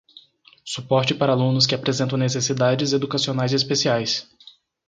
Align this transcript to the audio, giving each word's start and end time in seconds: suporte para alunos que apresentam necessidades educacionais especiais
suporte 0.65 1.13
para 1.13 1.33
alunos 1.33 1.67
que 1.67 1.75
apresentam 1.75 2.17
necessidades 2.17 2.91
educacionais 2.91 3.53
especiais 3.53 4.27